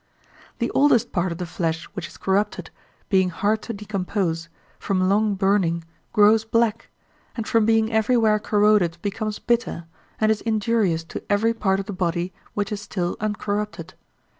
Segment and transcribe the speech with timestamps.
[0.57, 2.71] The oldest part of the flesh which is corrupted,
[3.09, 6.89] being hard to decompose, from long burning grows black,
[7.35, 9.85] and from being everywhere corroded becomes bitter,
[10.19, 13.93] and is injurious to every part of the body which is still uncorrupted.